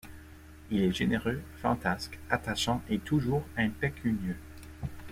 Il 0.71 0.81
est 0.81 0.91
généreux, 0.93 1.43
fantasque, 1.61 2.17
attachant 2.31 2.81
et 2.89 2.97
toujours 2.97 3.43
impécunieux. 3.55 4.35